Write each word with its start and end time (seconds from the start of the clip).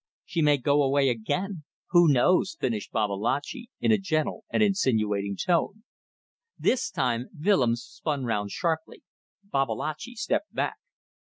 "She 0.25 0.41
may 0.41 0.57
go 0.57 0.81
away 0.81 1.09
again. 1.09 1.63
Who 1.91 2.07
knows?" 2.11 2.57
finished 2.59 2.91
Babalatchi, 2.91 3.69
in 3.79 3.91
a 3.91 3.99
gentle 3.99 4.45
and 4.49 4.63
insinuating 4.63 5.37
tone. 5.37 5.83
This 6.57 6.89
time 6.89 7.27
Willems 7.39 7.83
spun 7.83 8.23
round 8.25 8.49
sharply. 8.49 9.03
Babalatchi 9.43 10.15
stepped 10.15 10.51
back. 10.55 10.77